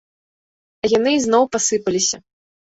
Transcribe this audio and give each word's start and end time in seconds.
А 0.85 0.91
яны 0.97 1.15
ізноў 1.19 1.43
пасыпаліся. 1.59 2.17